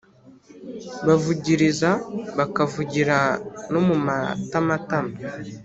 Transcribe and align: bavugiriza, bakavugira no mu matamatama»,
bavugiriza, 1.07 1.89
bakavugira 2.37 3.17
no 3.71 3.79
mu 3.87 3.95
matamatama», 4.05 5.13